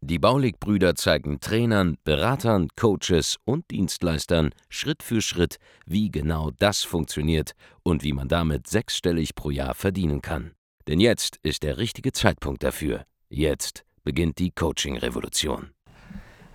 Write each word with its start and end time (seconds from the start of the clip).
Die 0.00 0.18
Baulig-Brüder 0.18 0.94
zeigen 0.94 1.40
Trainern, 1.40 1.96
Beratern, 2.04 2.68
Coaches 2.76 3.36
und 3.44 3.70
Dienstleistern 3.70 4.50
Schritt 4.68 5.02
für 5.02 5.20
Schritt, 5.20 5.56
wie 5.86 6.10
genau 6.10 6.50
das 6.58 6.82
funktioniert 6.82 7.52
und 7.82 8.02
wie 8.02 8.12
man 8.12 8.28
damit 8.28 8.66
sechsstellig 8.66 9.34
pro 9.34 9.50
Jahr 9.50 9.74
verdienen 9.74 10.22
kann. 10.22 10.52
Denn 10.86 11.00
jetzt 11.00 11.38
ist 11.42 11.62
der 11.62 11.78
richtige 11.78 12.12
Zeitpunkt 12.12 12.62
dafür. 12.62 13.04
Jetzt 13.28 13.84
beginnt 14.04 14.38
die 14.38 14.50
Coaching-Revolution. 14.50 15.70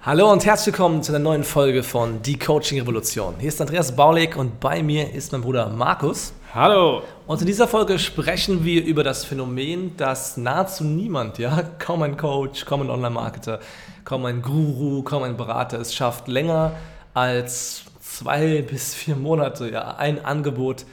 Hallo 0.01 0.31
und 0.31 0.45
herzlich 0.45 0.73
willkommen 0.73 1.03
zu 1.03 1.11
einer 1.11 1.19
neuen 1.19 1.43
Folge 1.43 1.83
von 1.83 2.21
Die 2.21 2.39
Coaching 2.39 2.79
Revolution. 2.79 3.35
Hier 3.37 3.49
ist 3.49 3.59
Andreas 3.59 3.95
Baulig 3.95 4.37
und 4.37 4.61
bei 4.61 4.81
mir 4.81 5.13
ist 5.13 5.33
mein 5.33 5.41
Bruder 5.41 5.67
Markus. 5.69 6.31
Hallo. 6.55 7.03
Und 7.27 7.41
in 7.41 7.45
dieser 7.45 7.67
Folge 7.67 7.99
sprechen 7.99 8.65
wir 8.65 8.83
über 8.83 9.03
das 9.03 9.23
Phänomen, 9.23 9.95
dass 9.97 10.35
nahezu 10.35 10.83
niemand, 10.83 11.37
ja, 11.37 11.61
kaum 11.77 12.01
ein 12.01 12.17
Coach, 12.17 12.65
kaum 12.65 12.81
ein 12.81 12.89
Online-Marketer, 12.89 13.59
kaum 14.03 14.25
ein 14.25 14.41
Guru, 14.41 15.03
kaum 15.03 15.21
ein 15.21 15.37
Berater 15.37 15.79
es 15.79 15.93
schafft, 15.93 16.27
länger 16.27 16.71
als 17.13 17.83
zwei 17.99 18.63
bis 18.63 18.95
vier 18.95 19.15
Monate 19.15 19.69
ja, 19.69 19.97
ein 19.97 20.25
Angebot 20.25 20.85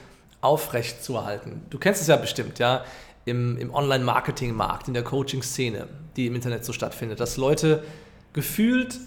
aufrecht 0.42 1.02
zu 1.02 1.14
erhalten. 1.14 1.62
Du 1.70 1.78
kennst 1.78 2.02
es 2.02 2.08
ja 2.08 2.16
bestimmt, 2.16 2.58
ja, 2.58 2.84
im, 3.24 3.56
im 3.56 3.72
Online-Marketing-Markt, 3.72 4.88
in 4.88 4.94
der 4.94 5.04
Coaching-Szene, 5.04 5.86
die 6.16 6.26
im 6.26 6.34
Internet 6.34 6.66
so 6.66 6.74
stattfindet, 6.74 7.18
dass 7.18 7.38
Leute 7.38 7.82
gefühlt 8.34 8.98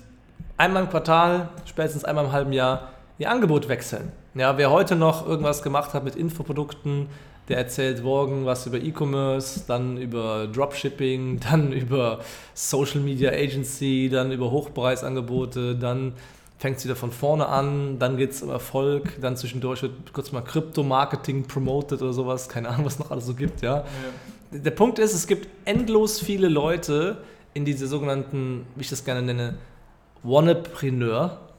einmal 0.57 0.81
im 0.81 0.89
Quartal, 0.89 1.49
spätestens 1.65 2.05
einmal 2.05 2.25
im 2.25 2.31
halben 2.31 2.53
Jahr 2.53 2.89
ihr 3.19 3.29
Angebot 3.29 3.69
wechseln. 3.69 4.11
Ja, 4.33 4.57
wer 4.57 4.71
heute 4.71 4.95
noch 4.95 5.27
irgendwas 5.27 5.61
gemacht 5.61 5.93
hat 5.93 6.03
mit 6.03 6.15
Infoprodukten, 6.15 7.07
der 7.49 7.57
erzählt 7.57 8.03
morgen 8.03 8.45
was 8.45 8.65
über 8.65 8.77
E-Commerce, 8.77 9.63
dann 9.67 9.97
über 9.97 10.47
Dropshipping, 10.47 11.39
dann 11.51 11.71
über 11.71 12.19
Social 12.55 13.01
Media 13.01 13.31
Agency, 13.31 14.09
dann 14.11 14.31
über 14.31 14.49
Hochpreisangebote, 14.49 15.75
dann 15.75 16.13
fängt 16.57 16.77
es 16.77 16.85
wieder 16.85 16.95
von 16.95 17.11
vorne 17.11 17.47
an, 17.47 17.99
dann 17.99 18.17
geht 18.17 18.31
es 18.31 18.41
um 18.41 18.49
Erfolg, 18.49 19.19
dann 19.21 19.37
zwischendurch 19.37 19.81
wird 19.81 20.13
kurz 20.13 20.31
mal 20.31 20.41
Krypto-Marketing 20.41 21.43
promoted 21.43 22.01
oder 22.01 22.13
sowas, 22.13 22.49
keine 22.49 22.69
Ahnung, 22.69 22.85
was 22.85 22.99
noch 22.99 23.11
alles 23.11 23.25
so 23.25 23.33
gibt, 23.33 23.61
ja. 23.61 23.77
ja. 23.77 24.59
Der 24.59 24.71
Punkt 24.71 24.99
ist, 24.99 25.13
es 25.13 25.27
gibt 25.27 25.47
endlos 25.65 26.19
viele 26.19 26.47
Leute, 26.47 27.17
in 27.53 27.65
diese 27.65 27.87
sogenannten, 27.87 28.65
wie 28.75 28.81
ich 28.81 28.89
das 28.89 29.03
gerne 29.03 29.21
nenne, 29.21 29.57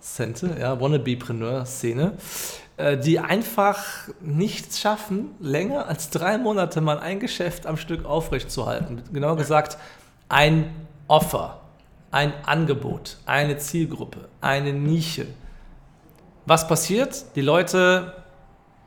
Wannapreneur-Szene, 0.01 0.61
ja, 0.61 0.81
Wannabepreneur-Szene, 0.81 2.13
äh, 2.77 2.99
die 2.99 3.19
einfach 3.19 3.79
nichts 4.21 4.81
schaffen, 4.81 5.35
länger 5.41 5.87
als 5.87 6.11
drei 6.11 6.39
Monate 6.39 6.81
mal 6.81 6.99
ein 6.99 7.21
Geschäft 7.21 7.67
am 7.67 7.77
Stück 7.77 8.05
aufrechtzuerhalten. 8.05 9.03
Genau 9.13 9.37
gesagt, 9.37 9.79
ein 10.29 10.75
Offer, 11.07 11.61
ein 12.11 12.33
Angebot, 12.45 13.19
eine 13.27 13.59
Zielgruppe, 13.59 14.29
eine 14.41 14.73
Nische. 14.73 15.27
Was 16.47 16.67
passiert? 16.67 17.37
Die 17.37 17.43
Leute 17.43 18.15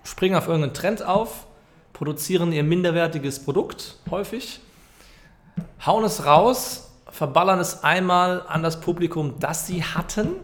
springen 0.04 0.36
auf 0.36 0.48
irgendeinen 0.48 0.74
Trend 0.74 1.04
auf, 1.04 1.46
produzieren 1.94 2.52
ihr 2.52 2.64
minderwertiges 2.64 3.44
Produkt 3.44 3.98
häufig, 4.10 4.60
hauen 5.86 6.04
es 6.04 6.26
raus 6.26 6.90
verballern 7.10 7.60
es 7.60 7.84
einmal 7.84 8.44
an 8.48 8.64
das 8.64 8.82
Publikum, 8.82 9.36
das 9.40 9.68
sie 9.68 9.84
hatten 9.84 10.38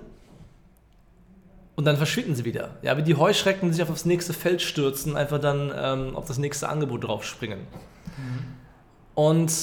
und 1.80 1.86
dann 1.86 1.96
verschwinden 1.96 2.36
sie 2.36 2.44
wieder. 2.44 2.72
Ja, 2.82 2.98
wie 2.98 3.04
die 3.04 3.16
Heuschrecken 3.16 3.72
sich 3.72 3.82
auf 3.82 3.88
das 3.88 4.04
nächste 4.04 4.34
Feld 4.34 4.62
stürzen, 4.62 5.16
einfach 5.16 5.40
dann 5.40 5.72
ähm, 5.74 6.14
auf 6.14 6.26
das 6.26 6.38
nächste 6.38 6.68
Angebot 6.68 7.06
draufspringen. 7.06 7.60
Mhm. 7.60 8.44
Und 9.16 9.54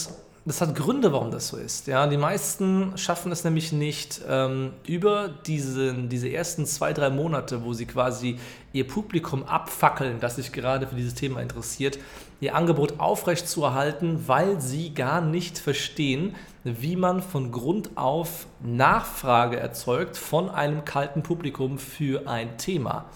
das 0.46 0.62
hat 0.62 0.74
Gründe, 0.74 1.12
warum 1.12 1.30
das 1.30 1.48
so 1.48 1.58
ist. 1.58 1.88
Ja, 1.88 2.06
die 2.06 2.16
meisten 2.16 2.96
schaffen 2.96 3.32
es 3.32 3.44
nämlich 3.44 3.70
nicht 3.70 4.22
ähm, 4.26 4.72
über 4.86 5.28
diese, 5.46 5.92
diese 5.92 6.30
ersten 6.30 6.64
zwei, 6.64 6.94
drei 6.94 7.10
Monate, 7.10 7.64
wo 7.64 7.74
sie 7.74 7.84
quasi 7.84 8.38
ihr 8.72 8.86
Publikum 8.86 9.44
abfackeln, 9.44 10.18
das 10.18 10.36
sich 10.36 10.52
gerade 10.52 10.86
für 10.86 10.94
dieses 10.94 11.12
Thema 11.12 11.42
interessiert, 11.42 11.98
ihr 12.40 12.54
Angebot 12.54 13.00
aufrechtzuerhalten, 13.00 14.28
weil 14.28 14.60
sie 14.60 14.94
gar 14.94 15.20
nicht 15.20 15.58
verstehen, 15.58 16.34
wie 16.64 16.96
man 16.96 17.22
von 17.22 17.50
Grund 17.50 17.90
auf 17.96 18.46
Nachfrage 18.60 19.58
erzeugt 19.58 20.16
von 20.16 20.50
einem 20.50 20.84
kalten 20.84 21.22
Publikum 21.22 21.78
für 21.78 22.28
ein 22.28 22.58
Thema. 22.58 23.06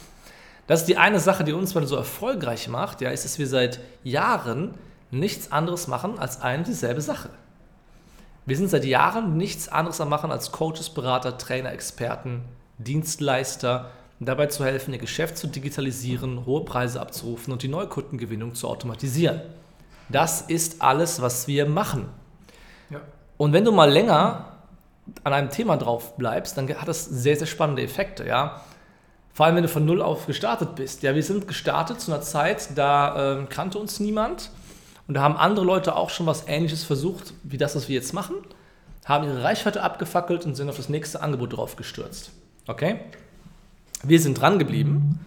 Das 0.67 0.81
ist 0.81 0.87
die 0.87 0.97
eine 0.97 1.21
Sache, 1.21 1.45
die 1.45 1.53
uns 1.53 1.75
mal 1.75 1.87
so 1.87 1.97
erfolgreich 1.97 2.69
macht, 2.69 3.01
ja, 3.01 3.11
ist, 3.11 3.25
dass 3.25 3.39
wir 3.39 3.49
seit 3.49 3.81
Jahren 4.05 4.75
nichts 5.11 5.51
anderes 5.51 5.89
machen 5.89 6.19
als 6.19 6.41
eine 6.41 6.63
dieselbe 6.63 7.01
Sache. 7.01 7.31
Wir 8.47 8.57
sind 8.57 8.71
seit 8.71 8.85
Jahren 8.85 9.37
nichts 9.37 9.69
anderes 9.69 10.01
am 10.01 10.09
machen 10.09 10.31
als 10.31 10.53
Coaches, 10.53 10.91
Berater, 10.91 11.37
Trainer, 11.39 11.73
Experten, 11.73 12.45
Dienstleister, 12.79 13.91
dabei 14.27 14.47
zu 14.47 14.65
helfen, 14.65 14.93
ihr 14.93 15.01
Geschäft 15.01 15.39
zu 15.39 15.47
digitalisieren, 15.47 16.45
hohe 16.45 16.65
Preise 16.65 17.01
abzurufen 17.01 17.53
und 17.53 17.63
die 17.63 17.69
Neukundengewinnung 17.69 18.55
zu 18.55 18.69
automatisieren. 18.69 19.41
Das 20.11 20.43
ist 20.43 20.83
alles, 20.83 21.23
was 21.23 21.49
wir 21.49 21.67
machen. 21.67 22.09
Ja. 22.91 23.01
Und 23.37 23.53
wenn 23.53 23.65
du 23.65 23.73
mal 23.73 23.91
länger 23.91 24.47
an 25.25 25.33
einem 25.33 25.51
Thema 25.51 25.77
drauf 25.77 26.17
bleibst, 26.17 26.57
dann 26.59 26.69
hat 26.69 26.89
das 26.89 27.05
sehr, 27.05 27.37
sehr 27.37 27.47
spannende 27.47 27.83
Effekte. 27.83 28.27
Ja? 28.27 28.61
Vor 29.33 29.47
allem, 29.47 29.57
wenn 29.57 29.63
du 29.63 29.69
von 29.69 29.85
Null 29.85 30.03
auf 30.03 30.27
gestartet 30.27 30.75
bist. 30.75 31.03
Ja, 31.03 31.15
wir 31.15 31.23
sind 31.23 31.49
gestartet 31.49 32.01
zu 32.01 32.13
einer 32.13 32.21
Zeit, 32.21 32.77
da 32.77 33.39
äh, 33.39 33.47
kannte 33.47 33.79
uns 33.79 34.01
niemand. 34.01 34.51
Und 35.09 35.15
da 35.15 35.23
haben 35.23 35.37
andere 35.37 35.65
Leute 35.65 35.97
auch 35.97 36.11
schon 36.11 36.27
was 36.27 36.47
Ähnliches 36.47 36.85
versucht, 36.85 37.33
wie 37.43 37.57
das, 37.57 37.75
was 37.75 37.89
wir 37.89 37.97
jetzt 37.97 38.13
machen, 38.13 38.37
haben 39.05 39.25
ihre 39.25 39.43
Reichweite 39.43 39.83
abgefackelt 39.83 40.45
und 40.45 40.55
sind 40.55 40.69
auf 40.69 40.77
das 40.77 40.89
nächste 40.89 41.23
Angebot 41.23 41.57
drauf 41.57 41.77
gestürzt. 41.77 42.33
Okay? 42.67 43.01
Wir 44.03 44.19
sind 44.19 44.41
dran 44.41 44.59
geblieben, 44.59 45.21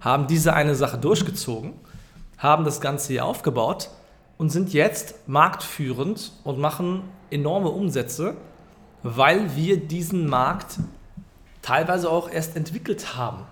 haben 0.00 0.28
diese 0.28 0.54
eine 0.54 0.76
Sache 0.76 0.98
durchgezogen, 0.98 1.72
haben 2.38 2.64
das 2.64 2.80
Ganze 2.80 3.12
hier 3.12 3.24
aufgebaut 3.24 3.90
und 4.38 4.50
sind 4.50 4.72
jetzt 4.72 5.28
marktführend 5.28 6.32
und 6.44 6.58
machen 6.58 7.02
enorme 7.30 7.70
Umsätze, 7.70 8.36
weil 9.02 9.56
wir 9.56 9.78
diesen 9.78 10.28
Markt 10.28 10.78
teilweise 11.60 12.08
auch 12.08 12.30
erst 12.30 12.56
entwickelt 12.56 13.16
haben. 13.16 13.42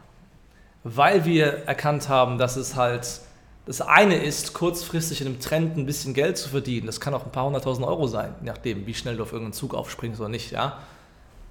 Weil 0.85 1.25
wir 1.25 1.67
erkannt 1.67 2.09
haben, 2.09 2.39
dass 2.39 2.57
es 2.57 2.77
halt 2.77 3.21
das 3.67 3.81
eine 3.81 4.17
ist, 4.17 4.55
kurzfristig 4.55 5.21
in 5.21 5.27
einem 5.27 5.41
Trend 5.41 5.77
ein 5.77 5.87
bisschen 5.87 6.15
Geld 6.15 6.39
zu 6.39 6.49
verdienen. 6.49 6.87
Das 6.87 7.01
kann 7.01 7.13
auch 7.13 7.27
ein 7.27 7.33
paar 7.33 7.45
hunderttausend 7.45 7.87
Euro 7.87 8.07
sein, 8.07 8.33
je 8.41 8.47
nachdem, 8.47 8.87
wie 8.87 8.95
schnell 8.95 9.17
du 9.17 9.25
auf 9.25 9.33
irgendeinen 9.33 9.53
Zug 9.53 9.75
aufspringst 9.75 10.21
oder 10.21 10.31
nicht. 10.31 10.53
Ja? 10.53 10.79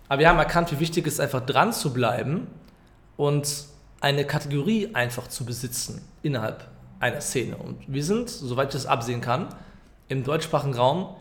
Aber 0.08 0.20
wir 0.20 0.30
haben 0.30 0.40
erkannt, 0.40 0.72
wie 0.72 0.80
wichtig 0.80 1.06
es 1.06 1.16
ist, 1.16 1.20
einfach 1.20 1.46
dran 1.46 1.74
zu 1.74 1.94
bleiben 1.94 2.48
und 3.18 3.66
eine 4.00 4.26
Kategorie 4.26 4.94
einfach 4.94 5.28
zu 5.28 5.44
besitzen 5.44 6.02
innerhalb 6.22 6.68
einer 7.00 7.22
Szene. 7.22 7.58
Und 7.58 7.78
wir 7.88 8.04
sind, 8.04 8.30
soweit 8.30 8.70
ich 8.70 8.74
das 8.74 8.86
absehen 8.86 9.22
kann, 9.22 9.48
im 10.08 10.24
deutschsprachigen 10.24 10.76
Raum 10.76 11.16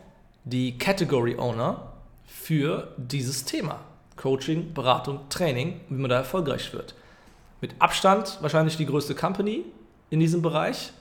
die 0.45 0.77
Category 0.77 1.37
Owner 1.37 1.91
für 2.25 2.93
dieses 2.97 3.43
Thema. 3.43 3.79
Coaching, 4.15 4.73
Beratung, 4.73 5.19
Training, 5.29 5.79
wie 5.89 5.95
man 5.95 6.09
da 6.09 6.17
erfolgreich 6.17 6.73
wird. 6.73 6.95
Mit 7.61 7.75
Abstand 7.79 8.37
wahrscheinlich 8.41 8.77
die 8.77 8.85
größte 8.85 9.15
Company 9.15 9.63
in 10.09 10.19
diesem 10.19 10.41
Bereich, 10.41 10.91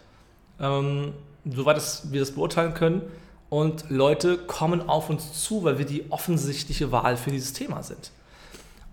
ähm, 0.61 1.15
soweit 1.44 1.76
es, 1.76 2.12
wir 2.12 2.20
das 2.20 2.32
beurteilen 2.32 2.75
können. 2.75 3.03
Und 3.49 3.88
Leute 3.91 4.37
kommen 4.38 4.88
auf 4.88 5.09
uns 5.09 5.44
zu, 5.44 5.65
weil 5.65 5.79
wir 5.79 5.87
die 5.87 6.11
offensichtliche 6.11 6.93
Wahl 6.93 7.17
für 7.17 7.31
dieses 7.31 7.53
Thema 7.53 7.82
sind. 7.82 8.11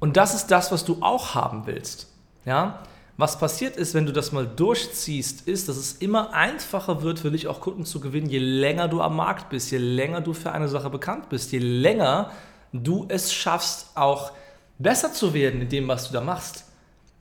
Und 0.03 0.17
das 0.17 0.33
ist 0.33 0.47
das, 0.47 0.69
was 0.69 0.83
du 0.83 0.97
auch 0.99 1.33
haben 1.33 1.65
willst. 1.65 2.09
Ja? 2.43 2.79
Was 3.15 3.39
passiert 3.39 3.77
ist, 3.77 3.93
wenn 3.93 4.05
du 4.05 4.11
das 4.11 4.33
mal 4.33 4.45
durchziehst, 4.45 5.47
ist, 5.47 5.69
dass 5.69 5.77
es 5.77 5.93
immer 5.93 6.33
einfacher 6.33 7.03
wird 7.03 7.19
für 7.19 7.31
dich 7.31 7.47
auch 7.47 7.61
Kunden 7.61 7.85
zu 7.85 8.01
gewinnen, 8.01 8.29
je 8.29 8.39
länger 8.39 8.89
du 8.89 8.99
am 8.99 9.15
Markt 9.15 9.47
bist, 9.47 9.71
je 9.71 9.77
länger 9.77 10.19
du 10.19 10.33
für 10.33 10.51
eine 10.51 10.67
Sache 10.67 10.89
bekannt 10.89 11.29
bist, 11.29 11.53
je 11.53 11.59
länger 11.59 12.31
du 12.73 13.05
es 13.07 13.31
schaffst, 13.31 13.95
auch 13.95 14.33
besser 14.77 15.13
zu 15.13 15.33
werden 15.33 15.61
in 15.61 15.69
dem, 15.69 15.87
was 15.87 16.09
du 16.09 16.13
da 16.13 16.19
machst. 16.19 16.65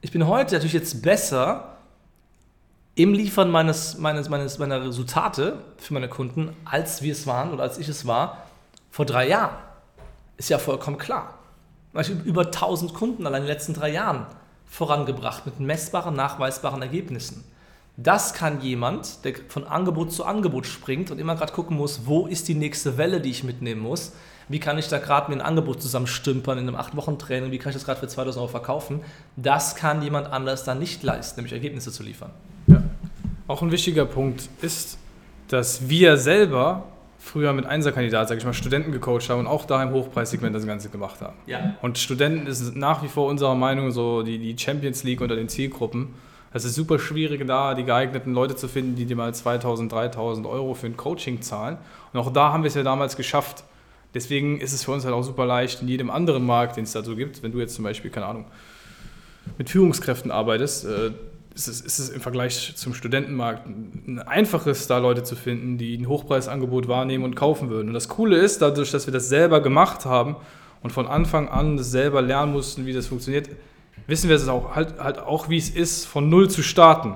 Ich 0.01 0.11
bin 0.11 0.27
heute 0.27 0.55
natürlich 0.55 0.73
jetzt 0.73 1.03
besser, 1.03 1.77
im 2.97 3.15
Liefern 3.15 3.49
meines, 3.49 3.97
meines, 3.97 4.29
meines, 4.29 4.59
meiner 4.59 4.85
Resultate 4.85 5.63
für 5.77 5.95
meine 5.95 6.09
Kunden, 6.09 6.57
als 6.65 7.01
wir 7.01 7.13
es 7.13 7.29
waren 7.29 7.53
oder 7.53 7.63
als 7.63 7.79
ich 7.79 7.89
es 7.89 8.09
war 8.09 8.49
vor 8.91 9.07
drei 9.07 9.29
Jahren. 9.29 9.55
Ist 10.37 10.51
ja 10.51 10.59
vollkommen 10.59 10.99
klar. 10.99 11.39
Über 12.25 12.47
1000 12.47 12.95
Kunden 12.95 13.27
allein 13.27 13.43
in 13.43 13.47
den 13.47 13.55
letzten 13.55 13.75
drei 13.75 13.91
Jahren 13.91 14.27
vorangebracht 14.67 15.45
mit 15.45 15.61
messbaren, 15.61 16.15
nachweisbaren 16.15 16.81
Ergebnissen. 16.81 17.45
Das 17.99 18.33
kann 18.33 18.63
jemand, 18.63 19.25
der 19.25 19.35
von 19.49 19.65
Angebot 19.65 20.13
zu 20.13 20.25
Angebot 20.25 20.67
springt 20.67 21.11
und 21.11 21.19
immer 21.19 21.37
gerade 21.37 21.53
gucken 21.53 21.77
muss, 21.77 22.07
wo 22.07 22.27
ist 22.27 22.49
die 22.49 22.55
nächste 22.55 22.97
Welle, 22.97 23.21
die 23.21 23.31
ich 23.31 23.45
mitnehmen 23.45 23.83
muss. 23.83 24.13
Wie 24.49 24.59
kann 24.59 24.79
ich 24.79 24.89
da 24.89 24.99
gerade 24.99 25.31
mir 25.31 25.37
ein 25.37 25.43
Angebot 25.43 25.83
zusammenstümpern 25.83 26.57
in 26.57 26.67
einem 26.67 26.77
8-Wochen-Training? 26.77 27.53
Wie 27.53 27.59
kann 27.59 27.71
ich 27.71 27.77
das 27.77 27.85
gerade 27.85 28.01
für 28.01 28.09
2000 28.09 28.41
Euro 28.41 28.49
verkaufen? 28.49 29.03
Das 29.37 29.77
kann 29.77 30.01
jemand 30.03 30.33
anders 30.33 30.65
dann 30.65 30.79
nicht 30.79 31.03
leisten, 31.03 31.41
nämlich 31.41 31.53
Ergebnisse 31.53 31.93
zu 31.93 32.03
liefern. 32.03 32.31
Ja. 32.67 32.83
Auch 33.47 33.61
ein 33.61 33.71
wichtiger 33.71 34.07
Punkt 34.07 34.49
ist, 34.63 34.97
dass 35.49 35.89
wir 35.89 36.17
selber 36.17 36.85
früher 37.23 37.53
mit 37.53 37.67
Einserkandidat, 37.67 38.29
sage 38.29 38.41
ich 38.41 38.45
mal, 38.45 38.53
Studenten 38.53 38.91
gecoacht 38.91 39.31
haben 39.31 39.41
und 39.41 39.47
auch 39.47 39.65
da 39.65 39.81
im 39.83 39.93
Hochpreissegment 39.93 40.55
das 40.55 40.67
Ganze 40.67 40.89
gemacht 40.89 41.21
haben. 41.21 41.37
Ja. 41.47 41.77
Und 41.81 41.97
Studenten 41.97 42.49
ist 42.49 42.75
nach 42.75 43.03
wie 43.03 43.09
vor 43.09 43.29
unserer 43.29 43.55
Meinung 43.55 43.93
so 43.93 44.23
die, 44.23 44.39
die 44.39 44.59
Champions 44.59 45.05
League 45.05 45.21
unter 45.21 45.37
den 45.37 45.49
Zielgruppen. 45.49 46.09
Es 46.53 46.65
ist 46.65 46.75
super 46.75 46.99
schwierig, 46.99 47.47
da 47.47 47.75
die 47.75 47.85
geeigneten 47.85 48.35
Leute 48.35 48.57
zu 48.57 48.67
finden, 48.67 48.97
die 48.97 49.07
dir 49.07 49.17
mal 49.17 49.33
2000, 49.33 49.91
3000 49.91 50.47
Euro 50.47 50.75
für 50.75 50.87
ein 50.87 50.97
Coaching 50.97 51.41
zahlen. 51.43 51.79
Und 52.13 52.21
auch 52.21 52.33
da 52.33 52.53
haben 52.53 52.65
wir 52.65 52.69
es 52.69 52.75
ja 52.75 52.83
damals 52.83 53.17
geschafft. 53.17 53.63
Deswegen 54.15 54.61
ist 54.61 54.73
es 54.73 54.85
für 54.85 54.91
uns 54.91 55.05
halt 55.05 55.15
auch 55.15 55.23
super 55.23 55.47
leicht, 55.47 55.81
in 55.81 55.89
jedem 55.89 56.11
anderen 56.11 56.45
Markt, 56.45 56.77
den 56.77 56.85
es 56.85 56.93
da 56.93 57.03
so 57.03 57.15
gibt, 57.15 57.43
wenn 57.43 57.53
du 57.53 57.61
jetzt 57.61 57.77
zum 57.77 57.85
Beispiel, 57.85 58.11
keine 58.11 58.27
Ahnung, 58.27 58.47
mit 59.59 59.71
Führungskräften 59.71 60.31
arbeitest, 60.33 60.85
äh, 60.87 61.13
ist 61.55 61.69
es, 61.69 61.81
ist 61.81 61.99
es 61.99 62.09
im 62.09 62.21
Vergleich 62.21 62.75
zum 62.77 62.95
Studentenmarkt 62.95 63.67
ein 63.67 64.21
einfaches, 64.27 64.87
da 64.87 64.99
Leute 64.99 65.23
zu 65.23 65.37
finden, 65.37 65.79
die 65.79 65.97
ein 65.97 66.09
Hochpreisangebot 66.09 66.89
wahrnehmen 66.89 67.25
und 67.25 67.35
kaufen 67.35 67.69
würden. 67.69 67.89
Und 67.89 67.95
das 67.95 68.09
Coole 68.09 68.39
ist, 68.39 68.63
dadurch, 68.63 68.91
dass 68.91 69.07
wir 69.07 69.13
das 69.13 69.29
selber 69.29 69.61
gemacht 69.61 70.05
haben 70.05 70.37
und 70.83 70.91
von 70.91 71.07
Anfang 71.07 71.49
an 71.49 71.77
das 71.77 71.91
selber 71.91 72.23
lernen 72.23 72.53
mussten, 72.53 72.87
wie 72.87 72.93
das 72.93 73.07
funktioniert, 73.07 73.49
wissen 74.07 74.29
wir 74.29 74.37
es 74.37 74.49
auch, 74.49 74.75
halt, 74.75 74.99
halt 74.99 75.19
auch, 75.19 75.49
wie 75.49 75.59
es 75.59 75.71
ist, 75.71 76.07
von 76.07 76.29
Null 76.29 76.49
zu 76.49 76.63
starten. 76.63 77.15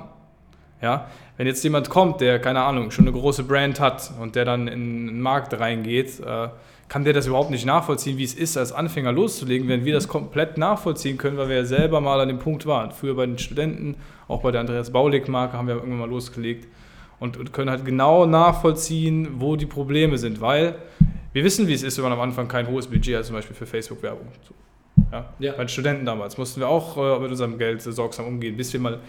Ja? 0.82 1.08
Wenn 1.36 1.46
jetzt 1.46 1.62
jemand 1.64 1.90
kommt, 1.90 2.20
der, 2.20 2.38
keine 2.38 2.62
Ahnung, 2.62 2.90
schon 2.90 3.06
eine 3.06 3.16
große 3.16 3.44
Brand 3.44 3.80
hat 3.80 4.12
und 4.20 4.36
der 4.36 4.44
dann 4.44 4.68
in 4.68 5.06
den 5.06 5.20
Markt 5.20 5.58
reingeht, 5.58 6.20
äh, 6.20 6.48
kann 6.88 7.04
der 7.04 7.12
das 7.12 7.26
überhaupt 7.26 7.50
nicht 7.50 7.66
nachvollziehen, 7.66 8.16
wie 8.16 8.24
es 8.24 8.34
ist, 8.34 8.56
als 8.56 8.72
Anfänger 8.72 9.12
loszulegen, 9.12 9.68
wenn 9.68 9.84
wir 9.84 9.92
das 9.92 10.06
komplett 10.06 10.56
nachvollziehen 10.56 11.18
können, 11.18 11.36
weil 11.36 11.48
wir 11.48 11.56
ja 11.56 11.64
selber 11.64 12.00
mal 12.00 12.20
an 12.20 12.28
dem 12.28 12.38
Punkt 12.38 12.64
waren. 12.66 12.92
Früher 12.92 13.14
bei 13.14 13.26
den 13.26 13.38
Studenten, 13.38 13.96
auch 14.28 14.42
bei 14.42 14.52
der 14.52 14.60
Andreas 14.60 14.90
Baulig-Marke 14.90 15.56
haben 15.56 15.66
wir 15.66 15.74
irgendwann 15.74 15.98
mal 15.98 16.08
losgelegt 16.08 16.68
und, 17.18 17.36
und, 17.36 17.52
können 17.52 17.70
halt 17.70 17.84
genau 17.84 18.26
nachvollziehen, 18.26 19.40
wo 19.40 19.56
die 19.56 19.66
Probleme 19.66 20.18
sind, 20.18 20.40
weil 20.40 20.76
wir 21.32 21.44
wissen, 21.44 21.66
wie 21.66 21.74
es 21.74 21.82
ist, 21.82 21.96
wenn 21.98 22.04
man 22.04 22.12
am 22.12 22.20
Anfang 22.20 22.46
kein 22.46 22.68
hohes 22.68 22.86
Budget 22.86 23.16
hat, 23.16 23.24
zum 23.24 23.34
Beispiel 23.34 23.56
für 23.56 23.66
Facebook-Werbung. 23.66 24.28
Ja? 25.12 25.26
ja? 25.38 25.52
Bei 25.52 25.64
den 25.64 25.68
Studenten 25.68 26.06
damals 26.06 26.38
mussten 26.38 26.60
wir 26.60 26.68
auch 26.68 26.96
äh, 26.96 27.20
mit 27.20 27.30
unserem 27.30 27.58
Geld 27.58 27.82
sorgsam 27.82 28.26
umgehen, 28.26 28.56
bis 28.56 28.72
wir 28.72 28.80
mal 28.80 29.00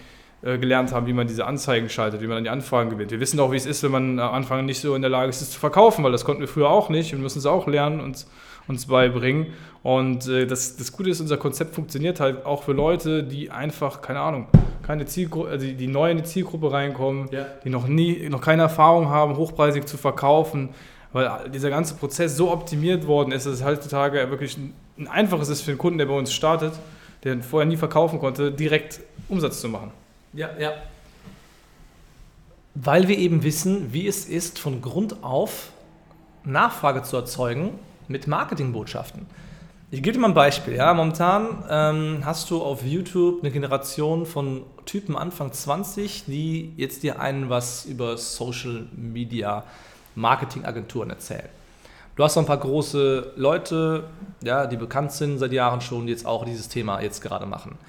gelernt 0.41 0.91
haben, 0.91 1.07
wie 1.07 1.13
man 1.13 1.27
diese 1.27 1.45
Anzeigen 1.45 1.89
schaltet, 1.89 2.21
wie 2.21 2.27
man 2.27 2.37
dann 2.37 2.43
die 2.43 2.49
Anfragen 2.49 2.89
gewinnt. 2.91 3.11
Wir 3.11 3.19
wissen 3.19 3.39
auch, 3.39 3.51
wie 3.51 3.55
es 3.55 3.65
ist, 3.65 3.81
wenn 3.83 3.91
man 3.91 4.19
am 4.19 4.33
Anfang 4.33 4.65
nicht 4.65 4.79
so 4.79 4.93
in 4.93 5.01
der 5.01 5.09
Lage 5.09 5.29
ist, 5.29 5.41
es 5.41 5.51
zu 5.51 5.59
verkaufen, 5.59 6.03
weil 6.03 6.11
das 6.11 6.25
konnten 6.25 6.41
wir 6.41 6.47
früher 6.47 6.69
auch 6.69 6.89
nicht. 6.89 7.11
Wir 7.11 7.19
müssen 7.19 7.39
es 7.39 7.45
auch 7.45 7.65
lernen 7.67 7.99
und 7.99 8.27
uns 8.67 8.85
beibringen. 8.85 9.47
Und 9.83 10.27
äh, 10.27 10.45
das, 10.45 10.75
das 10.77 10.91
Gute 10.91 11.09
ist, 11.09 11.21
unser 11.21 11.37
Konzept 11.37 11.75
funktioniert 11.75 12.19
halt 12.19 12.45
auch 12.45 12.63
für 12.63 12.73
Leute, 12.73 13.23
die 13.23 13.49
einfach, 13.49 14.01
keine 14.01 14.19
Ahnung, 14.19 14.47
keine 14.83 15.05
Zielgruppe, 15.05 15.49
also 15.49 15.65
die 15.65 15.87
neu 15.87 16.11
in 16.11 16.17
die 16.17 16.23
Zielgruppe 16.23 16.71
reinkommen, 16.71 17.29
ja. 17.31 17.45
die 17.63 17.69
noch 17.69 17.87
nie, 17.87 18.29
noch 18.29 18.41
keine 18.41 18.63
Erfahrung 18.63 19.09
haben, 19.09 19.37
hochpreisig 19.37 19.85
zu 19.85 19.97
verkaufen, 19.97 20.69
weil 21.13 21.49
dieser 21.53 21.69
ganze 21.69 21.95
Prozess 21.95 22.35
so 22.35 22.51
optimiert 22.51 23.07
worden 23.07 23.31
ist, 23.31 23.45
dass 23.45 23.53
es 23.53 23.63
heutzutage 23.63 24.29
wirklich 24.29 24.57
ein, 24.57 24.73
ein 24.97 25.07
einfaches 25.07 25.49
ist 25.49 25.61
für 25.61 25.71
einen 25.71 25.77
Kunden, 25.77 25.97
der 25.97 26.05
bei 26.05 26.17
uns 26.17 26.33
startet, 26.33 26.73
der 27.23 27.41
vorher 27.41 27.67
nie 27.67 27.77
verkaufen 27.77 28.19
konnte, 28.19 28.51
direkt 28.51 28.99
Umsatz 29.29 29.61
zu 29.61 29.69
machen. 29.69 29.91
Ja, 30.37 30.51
ja. 30.59 30.73
Weil 32.75 33.07
wir 33.07 33.17
eben 33.17 33.41
wissen, 33.41 33.91
wie 33.91 34.07
es 34.07 34.25
ist, 34.25 34.59
von 34.59 34.83
Grund 34.83 35.23
auf 35.23 35.71
Nachfrage 36.43 37.01
zu 37.01 37.17
erzeugen 37.17 37.79
mit 38.07 38.27
Marketingbotschaften. 38.27 39.25
Ich 39.89 40.03
gebe 40.03 40.13
dir 40.13 40.19
mal 40.19 40.27
ein 40.27 40.35
Beispiel. 40.35 40.75
Ja. 40.75 40.93
Momentan 40.93 41.63
ähm, 41.67 42.21
hast 42.23 42.51
du 42.51 42.61
auf 42.61 42.83
YouTube 42.85 43.39
eine 43.41 43.49
Generation 43.49 44.27
von 44.27 44.61
Typen 44.85 45.17
Anfang 45.17 45.51
20, 45.51 46.25
die 46.25 46.71
jetzt 46.77 47.01
dir 47.01 47.19
einen 47.19 47.49
was 47.49 47.85
über 47.85 48.15
Social 48.15 48.85
Media 48.95 49.63
Marketingagenturen 50.13 51.09
erzählen. 51.09 51.49
Du 52.15 52.23
hast 52.23 52.35
so 52.35 52.41
ein 52.41 52.45
paar 52.45 52.57
große 52.57 53.33
Leute, 53.37 54.03
ja, 54.43 54.67
die 54.67 54.77
bekannt 54.77 55.13
sind 55.13 55.39
seit 55.39 55.51
Jahren 55.51 55.81
schon, 55.81 56.05
die 56.05 56.11
jetzt 56.11 56.27
auch 56.27 56.45
dieses 56.45 56.69
Thema 56.69 57.01
jetzt 57.01 57.21
gerade 57.21 57.47
machen. 57.47 57.79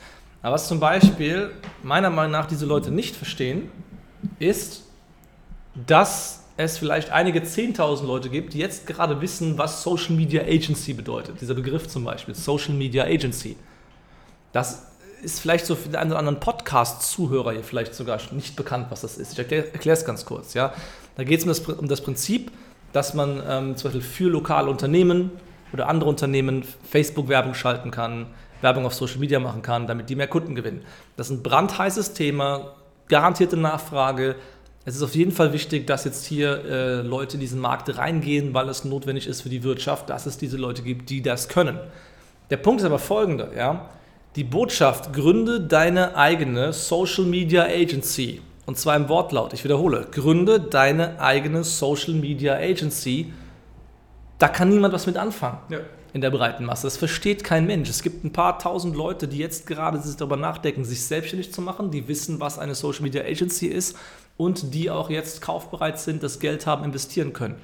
Aber 0.42 0.54
was 0.54 0.68
zum 0.68 0.80
Beispiel 0.80 1.50
meiner 1.82 2.10
Meinung 2.10 2.32
nach 2.32 2.46
diese 2.46 2.66
Leute 2.66 2.90
nicht 2.90 3.16
verstehen, 3.16 3.70
ist, 4.38 4.84
dass 5.86 6.44
es 6.56 6.78
vielleicht 6.78 7.10
einige 7.10 7.40
10.000 7.40 8.04
Leute 8.04 8.30
gibt, 8.30 8.54
die 8.54 8.58
jetzt 8.58 8.86
gerade 8.86 9.20
wissen, 9.20 9.58
was 9.58 9.82
Social 9.82 10.14
Media 10.14 10.42
Agency 10.42 10.92
bedeutet. 10.92 11.40
Dieser 11.40 11.54
Begriff 11.54 11.86
zum 11.88 12.04
Beispiel, 12.04 12.34
Social 12.34 12.74
Media 12.74 13.04
Agency. 13.04 13.56
Das 14.52 14.88
ist 15.22 15.40
vielleicht 15.40 15.66
so 15.66 15.74
für 15.76 15.88
den 15.88 15.96
einen 15.96 16.10
oder 16.10 16.18
anderen 16.18 16.40
Podcast-Zuhörer 16.40 17.52
hier 17.52 17.62
vielleicht 17.62 17.94
sogar 17.94 18.20
nicht 18.32 18.56
bekannt, 18.56 18.86
was 18.90 19.02
das 19.02 19.18
ist. 19.18 19.32
Ich 19.32 19.38
erkläre 19.38 19.96
es 19.96 20.04
ganz 20.04 20.24
kurz. 20.24 20.54
Ja. 20.54 20.72
Da 21.16 21.24
geht 21.24 21.38
es 21.38 21.44
um 21.44 21.48
das, 21.48 21.60
um 21.60 21.88
das 21.88 22.00
Prinzip, 22.00 22.50
dass 22.92 23.14
man 23.14 23.42
ähm, 23.46 23.76
zum 23.76 23.92
Beispiel 23.92 24.00
für 24.00 24.28
lokale 24.28 24.70
Unternehmen 24.70 25.30
oder 25.72 25.88
andere 25.88 26.08
Unternehmen 26.08 26.64
Facebook-Werbung 26.88 27.54
schalten 27.54 27.90
kann, 27.90 28.26
Werbung 28.60 28.86
auf 28.86 28.94
Social 28.94 29.18
Media 29.18 29.38
machen 29.38 29.62
kann, 29.62 29.86
damit 29.86 30.10
die 30.10 30.16
mehr 30.16 30.26
Kunden 30.26 30.54
gewinnen. 30.54 30.84
Das 31.16 31.30
ist 31.30 31.36
ein 31.36 31.42
brandheißes 31.42 32.12
Thema, 32.14 32.74
garantierte 33.08 33.56
Nachfrage. 33.56 34.36
Es 34.84 34.96
ist 34.96 35.02
auf 35.02 35.14
jeden 35.14 35.32
Fall 35.32 35.52
wichtig, 35.52 35.86
dass 35.86 36.04
jetzt 36.04 36.24
hier 36.24 36.64
äh, 36.64 36.94
Leute 37.02 37.34
in 37.34 37.40
diesen 37.40 37.60
Markt 37.60 37.96
reingehen, 37.96 38.54
weil 38.54 38.68
es 38.68 38.84
notwendig 38.84 39.26
ist 39.26 39.42
für 39.42 39.48
die 39.48 39.62
Wirtschaft, 39.62 40.10
dass 40.10 40.26
es 40.26 40.38
diese 40.38 40.56
Leute 40.56 40.82
gibt, 40.82 41.10
die 41.10 41.22
das 41.22 41.48
können. 41.48 41.78
Der 42.50 42.56
Punkt 42.56 42.80
ist 42.80 42.86
aber 42.86 42.98
folgender, 42.98 43.54
ja. 43.56 43.90
Die 44.36 44.44
Botschaft, 44.44 45.12
gründe 45.12 45.60
deine 45.60 46.16
eigene 46.16 46.72
Social 46.72 47.24
Media 47.24 47.64
Agency. 47.64 48.40
Und 48.66 48.78
zwar 48.78 48.96
im 48.96 49.08
Wortlaut, 49.08 49.52
ich 49.52 49.64
wiederhole, 49.64 50.06
gründe 50.10 50.60
deine 50.60 51.20
eigene 51.20 51.64
Social 51.64 52.14
Media 52.14 52.54
Agency. 52.54 53.32
Da 54.38 54.48
kann 54.48 54.68
niemand 54.68 54.94
was 54.94 55.06
mit 55.06 55.16
anfangen. 55.16 55.58
Ja 55.70 55.78
in 56.12 56.20
der 56.20 56.30
breiten 56.30 56.64
Masse. 56.64 56.86
Das 56.86 56.96
versteht 56.96 57.44
kein 57.44 57.66
Mensch. 57.66 57.88
Es 57.88 58.02
gibt 58.02 58.24
ein 58.24 58.32
paar 58.32 58.58
tausend 58.58 58.96
Leute, 58.96 59.28
die 59.28 59.38
jetzt 59.38 59.66
gerade 59.66 60.00
sich 60.00 60.16
darüber 60.16 60.36
nachdenken, 60.36 60.84
sich 60.84 61.04
selbstständig 61.04 61.52
zu 61.52 61.60
machen, 61.60 61.90
die 61.90 62.08
wissen, 62.08 62.40
was 62.40 62.58
eine 62.58 62.74
Social 62.74 63.02
Media 63.02 63.22
Agency 63.22 63.66
ist 63.66 63.96
und 64.36 64.74
die 64.74 64.90
auch 64.90 65.10
jetzt 65.10 65.40
kaufbereit 65.42 65.98
sind, 65.98 66.22
das 66.22 66.38
Geld 66.38 66.66
haben, 66.66 66.84
investieren 66.84 67.32
können. 67.32 67.56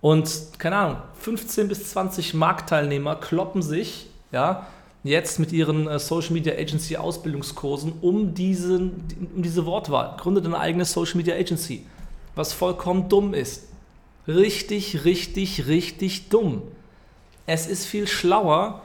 Und 0.00 0.30
keine 0.58 0.76
Ahnung, 0.76 0.96
15 1.20 1.68
bis 1.68 1.90
20 1.90 2.34
Marktteilnehmer 2.34 3.16
kloppen 3.16 3.62
sich 3.62 4.08
ja, 4.32 4.66
jetzt 5.04 5.38
mit 5.38 5.52
ihren 5.52 5.86
äh, 5.86 5.98
Social 5.98 6.32
Media 6.32 6.54
Agency 6.54 6.96
Ausbildungskursen 6.96 7.94
um, 8.00 8.34
diesen, 8.34 9.04
um 9.34 9.42
diese 9.42 9.66
Wortwahl. 9.66 10.16
Gründet 10.18 10.44
eine 10.44 10.58
eigene 10.58 10.84
Social 10.84 11.16
Media 11.16 11.34
Agency, 11.34 11.86
was 12.34 12.52
vollkommen 12.52 13.08
dumm 13.08 13.34
ist. 13.34 13.68
Richtig, 14.26 15.04
richtig, 15.04 15.66
richtig 15.66 16.28
dumm 16.28 16.62
es 17.46 17.66
ist 17.66 17.86
viel 17.86 18.06
schlauer, 18.06 18.82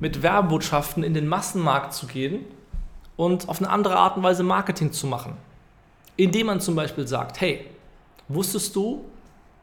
mit 0.00 0.22
Werbotschaften 0.22 1.02
in 1.02 1.14
den 1.14 1.28
Massenmarkt 1.28 1.94
zu 1.94 2.06
gehen 2.06 2.44
und 3.16 3.48
auf 3.48 3.60
eine 3.60 3.70
andere 3.70 3.96
Art 3.96 4.16
und 4.16 4.22
Weise 4.22 4.42
Marketing 4.42 4.92
zu 4.92 5.06
machen. 5.06 5.36
Indem 6.16 6.46
man 6.46 6.60
zum 6.60 6.74
Beispiel 6.74 7.06
sagt, 7.06 7.40
hey, 7.40 7.66
wusstest 8.28 8.74
du, 8.74 9.04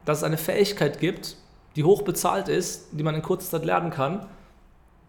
dass 0.04 0.18
es 0.18 0.24
eine 0.24 0.38
Fähigkeit 0.38 1.00
gibt, 1.00 1.36
die 1.76 1.84
hoch 1.84 2.02
bezahlt 2.02 2.48
ist, 2.48 2.88
die 2.92 3.02
man 3.02 3.14
in 3.14 3.22
kurzer 3.22 3.50
Zeit 3.50 3.64
lernen 3.64 3.90
kann 3.90 4.26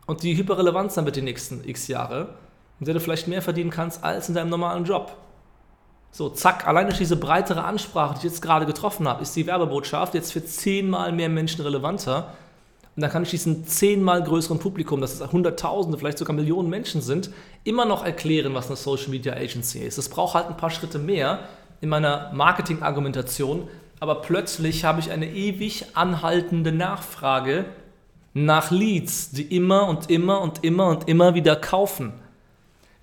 und 0.05 0.23
die 0.23 0.35
hyperrelevant 0.35 0.91
sein 0.91 1.05
wird 1.05 1.15
die 1.15 1.21
nächsten 1.21 1.67
x 1.67 1.87
Jahre, 1.87 2.35
und 2.79 2.87
der 2.87 2.93
du 2.93 2.99
vielleicht 2.99 3.27
mehr 3.27 3.41
verdienen 3.41 3.69
kannst 3.69 4.03
als 4.03 4.29
in 4.29 4.35
deinem 4.35 4.49
normalen 4.49 4.85
Job. 4.85 5.15
So, 6.11 6.29
zack, 6.29 6.67
allein 6.67 6.87
durch 6.87 6.97
diese 6.97 7.17
breitere 7.17 7.63
Ansprache, 7.63 8.13
die 8.13 8.19
ich 8.19 8.31
jetzt 8.31 8.41
gerade 8.41 8.65
getroffen 8.65 9.07
habe, 9.07 9.21
ist 9.21 9.35
die 9.35 9.45
Werbebotschaft 9.45 10.15
jetzt 10.15 10.33
für 10.33 10.43
zehnmal 10.43 11.11
mehr 11.11 11.29
Menschen 11.29 11.61
relevanter 11.61 12.33
und 12.95 13.01
dann 13.01 13.11
kann 13.11 13.23
ich 13.23 13.29
diesem 13.29 13.65
zehnmal 13.65 14.23
größeren 14.23 14.59
Publikum, 14.59 14.99
das 14.99 15.13
ist 15.13 15.31
Hunderttausende, 15.31 15.97
vielleicht 15.97 16.17
sogar 16.17 16.35
Millionen 16.35 16.69
Menschen 16.69 17.01
sind, 17.01 17.29
immer 17.63 17.85
noch 17.85 18.03
erklären, 18.03 18.53
was 18.53 18.67
eine 18.67 18.75
Social 18.75 19.09
Media 19.09 19.33
Agency 19.33 19.79
ist. 19.79 19.97
Es 19.97 20.09
braucht 20.09 20.35
halt 20.35 20.47
ein 20.47 20.57
paar 20.57 20.69
Schritte 20.69 20.99
mehr 20.99 21.39
in 21.81 21.89
meiner 21.89 22.31
Marketing-Argumentation, 22.33 23.67
aber 23.99 24.15
plötzlich 24.15 24.83
habe 24.83 24.99
ich 24.99 25.11
eine 25.11 25.31
ewig 25.31 25.85
anhaltende 25.93 26.71
Nachfrage 26.71 27.65
nach 28.33 28.71
Leads, 28.71 29.31
die 29.31 29.55
immer 29.55 29.87
und 29.87 30.09
immer 30.09 30.41
und 30.41 30.63
immer 30.63 30.87
und 30.87 31.07
immer 31.07 31.35
wieder 31.35 31.55
kaufen. 31.55 32.13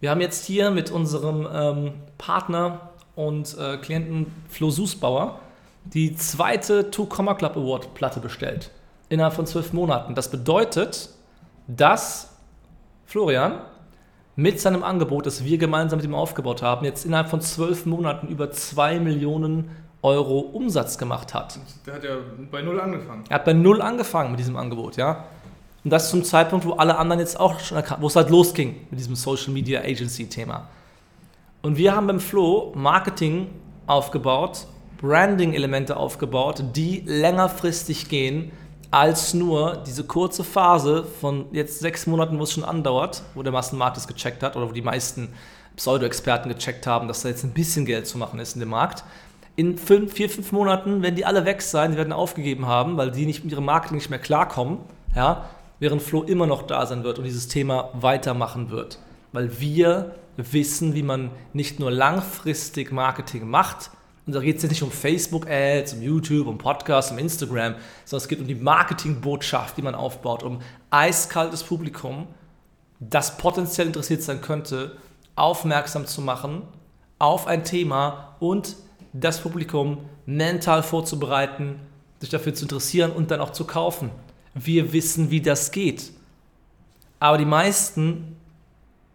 Wir 0.00 0.11
haben 0.11 0.21
jetzt 0.21 0.45
hier 0.45 0.71
mit 0.71 0.90
unserem 0.90 1.49
ähm, 1.50 1.93
Partner 2.19 2.90
und 3.14 3.57
äh, 3.59 3.78
Klienten 3.78 4.26
Flo 4.49 4.71
Susbauer 4.71 5.40
die 5.85 6.16
zweite 6.16 6.90
Two 6.90 7.07
Comma 7.07 7.35
Club 7.35 7.57
Award 7.57 7.95
Platte 7.95 8.21
bestellt 8.21 8.71
innerhalb 9.09 9.35
von 9.35 9.47
zwölf 9.47 9.73
Monaten. 9.73 10.15
Das 10.15 10.31
bedeutet, 10.31 11.11
dass 11.67 12.37
Florian 13.05 13.61
mit 14.37 14.61
seinem 14.61 14.83
Angebot, 14.83 15.27
das 15.27 15.45
wir 15.45 15.59
gemeinsam 15.59 15.99
mit 15.99 16.07
ihm 16.07 16.15
aufgebaut 16.15 16.63
haben, 16.63 16.85
jetzt 16.85 17.07
innerhalb 17.07 17.29
von 17.29 17.41
zwölf 17.41 17.87
Monaten 17.87 18.29
über 18.29 18.51
zwei 18.51 19.01
Millionen 19.01 19.71
Euro 20.03 20.39
Umsatz 20.41 20.99
gemacht 20.99 21.35
hat. 21.35 21.59
Der 21.87 21.95
hat 21.95 22.05
ja 22.05 22.17
bei 22.51 22.63
Null 22.63 22.79
angefangen. 22.79 23.25
Er 23.29 23.37
hat 23.37 23.45
bei 23.45 23.55
Null 23.55 23.81
angefangen 23.81 24.31
mit 24.33 24.41
diesem 24.41 24.57
Angebot, 24.57 24.97
ja. 24.97 25.25
Und 25.83 25.91
das 25.91 26.11
zum 26.11 26.23
Zeitpunkt, 26.25 26.67
wo 26.67 26.73
alle 26.73 26.99
anderen 26.99 27.21
jetzt 27.21 27.39
auch 27.39 27.59
schon 27.61 27.77
erkannt, 27.77 28.03
wo 28.03 28.09
es 28.09 28.17
halt 28.17 28.29
losging 28.29 28.75
mit 28.91 28.99
diesem 28.99 29.15
Social 29.15 29.53
Media 29.53 29.81
Agency 29.81 30.29
Thema. 30.29 30.69
Und 31.63 31.79
wir 31.79 31.97
haben 31.97 32.07
beim 32.07 32.21
Flow 32.21 32.73
Marketing 32.75 33.49
aufgebaut, 33.87 34.67
Branding-Elemente 35.01 35.97
aufgebaut, 35.97 36.63
die 36.75 37.03
längerfristig 37.07 38.09
gehen 38.09 38.53
als 38.97 39.35
nur 39.35 39.83
diese 39.87 40.05
kurze 40.05 40.43
Phase 40.43 41.05
von 41.05 41.45
jetzt 41.53 41.81
sechs 41.81 42.07
Monaten, 42.07 42.38
wo 42.38 42.45
es 42.45 42.53
schon 42.53 42.65
andauert, 42.65 43.23
wo 43.35 43.43
der 43.43 43.53
Massenmarkt 43.53 43.99
es 43.99 44.09
gecheckt 44.09 44.43
hat 44.43 44.57
oder 44.57 44.71
wo 44.71 44.73
die 44.73 44.81
meisten 44.81 45.35
Pseudo-Experten 45.76 46.49
gecheckt 46.49 46.87
haben, 46.87 47.07
dass 47.07 47.21
da 47.21 47.29
jetzt 47.29 47.45
ein 47.45 47.53
bisschen 47.53 47.85
Geld 47.85 48.07
zu 48.07 48.17
machen 48.17 48.41
ist 48.41 48.55
in 48.55 48.61
dem 48.61 48.71
Markt. 48.71 49.05
In 49.55 49.76
fünf, 49.76 50.15
vier, 50.15 50.31
fünf 50.31 50.50
Monaten 50.50 51.03
werden 51.03 51.15
die 51.15 51.26
alle 51.26 51.45
weg 51.45 51.61
sein, 51.61 51.91
die 51.91 51.99
werden 51.99 52.15
aufgegeben 52.15 52.65
haben, 52.65 52.97
weil 52.97 53.11
die 53.11 53.26
nicht 53.26 53.45
mit 53.45 53.53
ihrem 53.53 53.67
Marketing 53.67 53.99
nicht 53.99 54.09
mehr 54.09 54.19
klarkommen, 54.19 54.79
ja, 55.15 55.45
während 55.79 56.00
Flo 56.00 56.23
immer 56.23 56.47
noch 56.47 56.62
da 56.62 56.87
sein 56.87 57.05
wird 57.05 57.19
und 57.19 57.25
dieses 57.25 57.49
Thema 57.49 57.91
weitermachen 57.93 58.71
wird. 58.71 58.99
Weil 59.33 59.61
wir 59.61 60.15
wissen, 60.38 60.95
wie 60.95 61.03
man 61.03 61.31
nicht 61.53 61.81
nur 61.81 61.91
langfristig 61.91 62.93
Marketing 62.93 63.47
macht, 63.47 63.91
und 64.26 64.35
da 64.35 64.40
geht 64.40 64.56
es 64.56 64.62
jetzt 64.62 64.73
nicht 64.73 64.83
um 64.83 64.90
Facebook-Ads, 64.90 65.95
um 65.95 66.02
YouTube, 66.02 66.49
um 66.49 66.59
Podcasts, 66.59 67.12
um 67.12 67.18
Instagram, 67.18 67.76
sondern 68.04 68.23
es 68.25 68.28
geht 68.28 68.40
um 68.40 68.47
die 68.47 68.56
Marketingbotschaft, 68.56 69.76
die 69.76 69.83
man 69.83 69.95
aufbaut, 69.95 70.42
um 70.42 70.61
eiskaltes 70.90 71.62
Publikum, 71.62 72.26
das 72.99 73.37
potenziell 73.37 73.87
interessiert 73.87 74.23
sein 74.23 74.40
könnte, 74.40 74.97
aufmerksam 75.37 76.06
zu 76.06 76.21
machen 76.23 76.62
auf 77.18 77.47
ein 77.47 77.62
Thema 77.62 78.37
und 78.40 78.76
das 79.12 79.40
Publikum 79.40 79.99
mental 80.26 80.83
vorzubereiten, 80.83 81.78
sich 82.18 82.30
dafür 82.30 82.52
zu 82.52 82.64
interessieren 82.64 83.12
und 83.12 83.30
dann 83.30 83.40
auch 83.40 83.52
zu 83.52 83.64
kaufen. 83.64 84.11
Wir 84.54 84.92
wissen, 84.92 85.30
wie 85.30 85.40
das 85.40 85.71
geht. 85.71 86.11
Aber 87.21 87.38
die 87.38 87.45
meisten 87.45 88.37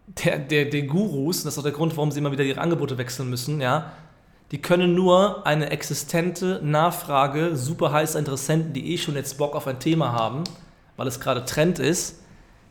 der, 0.06 0.38
der, 0.38 0.64
der 0.66 0.82
Gurus, 0.82 1.42
das 1.42 1.54
ist 1.54 1.58
auch 1.58 1.62
der 1.62 1.72
Grund, 1.72 1.96
warum 1.96 2.10
sie 2.10 2.18
immer 2.18 2.32
wieder 2.32 2.44
ihre 2.44 2.60
Angebote 2.60 2.98
wechseln 2.98 3.30
müssen, 3.30 3.60
ja, 3.60 3.92
die 4.52 4.60
können 4.60 4.94
nur 4.94 5.46
eine 5.46 5.70
existente 5.70 6.60
Nachfrage 6.62 7.56
super 7.56 7.90
heißer 7.90 8.18
Interessenten, 8.18 8.74
die 8.74 8.92
eh 8.92 8.98
schon 8.98 9.14
jetzt 9.14 9.38
Bock 9.38 9.56
auf 9.56 9.66
ein 9.66 9.80
Thema 9.80 10.12
haben, 10.12 10.44
weil 10.98 11.06
es 11.06 11.20
gerade 11.20 11.46
Trend 11.46 11.78
ist, 11.78 12.20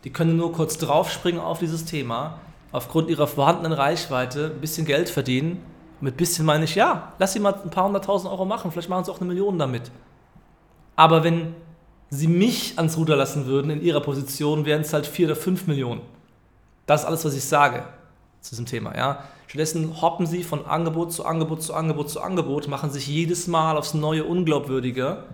die 0.04 0.12
können 0.12 0.38
nur 0.38 0.54
kurz 0.54 0.78
draufspringen 0.78 1.42
auf 1.42 1.58
dieses 1.58 1.86
Thema, 1.86 2.40
aufgrund 2.72 3.10
ihrer 3.10 3.26
vorhandenen 3.26 3.74
Reichweite 3.74 4.52
ein 4.56 4.62
bisschen 4.62 4.86
Geld 4.86 5.10
verdienen. 5.10 5.60
mit 6.02 6.18
bisschen 6.18 6.46
meine 6.46 6.66
ich, 6.66 6.76
ja, 6.76 7.14
lass 7.20 7.34
sie 7.34 7.40
mal 7.40 7.54
ein 7.54 7.70
paar 7.70 7.86
hunderttausend 7.86 8.32
Euro 8.32 8.46
machen, 8.46 8.72
vielleicht 8.72 8.90
machen 8.90 9.06
sie 9.06 9.12
auch 9.12 9.20
eine 9.20 9.28
Million 9.28 9.58
damit. 9.58 9.92
Aber 10.96 11.24
wenn 11.24 11.56
sie 12.10 12.28
mich 12.28 12.78
ans 12.78 12.96
Ruder 12.98 13.16
lassen 13.16 13.48
würden 13.48 13.72
in 13.72 13.82
ihrer 13.82 14.02
Position, 14.02 14.66
wären 14.66 14.82
es 14.82 14.94
halt 14.94 15.08
vier 15.08 15.28
oder 15.28 15.36
fünf 15.36 15.66
Millionen. 15.66 16.02
Das 16.86 17.02
ist 17.02 17.08
alles, 17.08 17.26
was 17.26 17.36
ich 17.36 17.44
sage 17.44 17.84
zu 18.42 18.52
diesem 18.52 18.66
Thema. 18.66 18.96
Ja? 18.98 19.24
Stattdessen 19.48 20.02
hoppen 20.02 20.26
sie 20.26 20.44
von 20.44 20.66
Angebot 20.66 21.14
zu 21.14 21.26
Angebot 21.26 21.62
zu 21.62 21.74
Angebot 21.74 22.10
zu 22.10 22.22
Angebot, 22.22 22.68
machen 22.68 22.92
sich 22.92 23.08
jedes 23.08 23.48
Mal 23.48 23.78
aufs 23.78 23.94
Neue 23.94 24.26
unglaubwürdiger, 24.26 25.26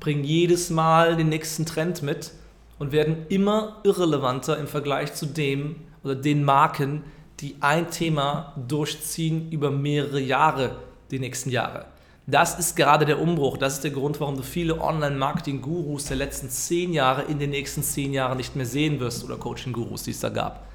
bringen 0.00 0.24
jedes 0.24 0.70
Mal 0.70 1.16
den 1.16 1.28
nächsten 1.28 1.64
Trend 1.64 2.02
mit 2.02 2.32
und 2.78 2.90
werden 2.92 3.26
immer 3.28 3.76
irrelevanter 3.84 4.58
im 4.58 4.66
Vergleich 4.66 5.14
zu 5.14 5.26
dem 5.26 5.76
oder 6.02 6.16
den 6.16 6.44
Marken, 6.44 7.04
die 7.38 7.56
ein 7.60 7.90
Thema 7.90 8.54
durchziehen 8.68 9.50
über 9.50 9.70
mehrere 9.70 10.20
Jahre, 10.20 10.76
die 11.10 11.20
nächsten 11.20 11.50
Jahre. 11.50 11.86
Das 12.26 12.58
ist 12.58 12.76
gerade 12.76 13.04
der 13.04 13.20
Umbruch. 13.20 13.56
Das 13.56 13.74
ist 13.74 13.84
der 13.84 13.90
Grund, 13.90 14.20
warum 14.20 14.36
du 14.36 14.42
viele 14.42 14.80
Online-Marketing-Gurus 14.80 16.06
der 16.06 16.16
letzten 16.16 16.50
zehn 16.50 16.92
Jahre 16.92 17.22
in 17.22 17.40
den 17.40 17.50
nächsten 17.50 17.82
zehn 17.82 18.12
Jahren 18.12 18.36
nicht 18.36 18.54
mehr 18.54 18.66
sehen 18.66 19.00
wirst 19.00 19.24
oder 19.24 19.36
Coaching-Gurus, 19.36 20.04
die 20.04 20.12
es 20.12 20.20
da 20.20 20.28
gab 20.28 20.71